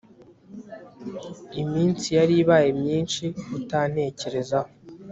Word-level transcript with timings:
Iminsi 1.61 2.07
yari 2.17 2.33
ibaye 2.41 2.69
myinshi 2.81 3.25
utantekerezaho 3.57 4.71